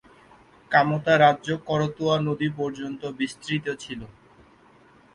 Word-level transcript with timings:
কামতা 0.71 1.13
রাজ্য 1.17 1.47
করতোয়া 1.67 2.15
নদী 2.27 2.49
পর্যন্ত 2.57 3.01
বিস্তৃত 3.19 3.65
ছিল। 3.79 4.01